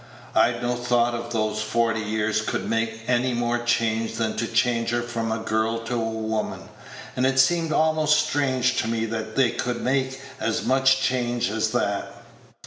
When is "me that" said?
8.87-9.35